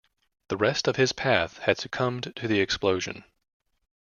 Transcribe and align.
The 0.47 0.57
rest 0.57 0.87
of 0.87 0.95
his 0.95 1.13
path 1.13 1.59
had 1.59 1.77
succumbed 1.77 2.33
to 2.35 2.47
the 2.47 2.59
explosion. 2.59 3.23